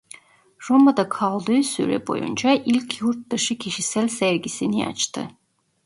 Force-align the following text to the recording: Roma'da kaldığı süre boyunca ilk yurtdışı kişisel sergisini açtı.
Roma'da 0.69 1.09
kaldığı 1.09 1.63
süre 1.63 2.07
boyunca 2.07 2.51
ilk 2.51 3.01
yurtdışı 3.01 3.57
kişisel 3.57 4.07
sergisini 4.07 4.87
açtı. 4.87 5.27